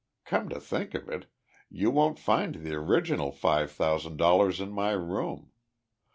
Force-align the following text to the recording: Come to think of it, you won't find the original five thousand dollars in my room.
Come 0.25 0.49
to 0.49 0.59
think 0.59 0.95
of 0.95 1.09
it, 1.09 1.27
you 1.69 1.91
won't 1.91 2.17
find 2.17 2.55
the 2.55 2.73
original 2.73 3.31
five 3.31 3.71
thousand 3.71 4.17
dollars 4.17 4.59
in 4.59 4.71
my 4.71 4.93
room. 4.93 5.51